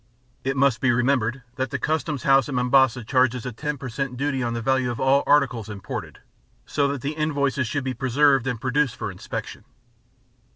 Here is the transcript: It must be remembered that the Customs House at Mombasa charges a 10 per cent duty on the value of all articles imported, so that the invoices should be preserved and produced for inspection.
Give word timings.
It 0.43 0.57
must 0.57 0.81
be 0.81 0.91
remembered 0.91 1.43
that 1.57 1.69
the 1.69 1.77
Customs 1.77 2.23
House 2.23 2.49
at 2.49 2.55
Mombasa 2.55 3.03
charges 3.03 3.45
a 3.45 3.51
10 3.51 3.77
per 3.77 3.87
cent 3.87 4.17
duty 4.17 4.41
on 4.41 4.55
the 4.55 4.61
value 4.63 4.89
of 4.89 4.99
all 4.99 5.21
articles 5.27 5.69
imported, 5.69 6.17
so 6.65 6.87
that 6.87 7.01
the 7.01 7.11
invoices 7.13 7.67
should 7.67 7.83
be 7.83 7.93
preserved 7.93 8.47
and 8.47 8.59
produced 8.59 8.95
for 8.95 9.11
inspection. 9.11 9.63